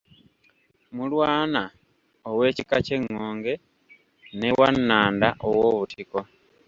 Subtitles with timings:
[0.95, 1.61] Mulwana
[2.29, 3.53] ow'ekika ky'Engonge
[4.39, 6.19] ne Wannanda ow'obutiko.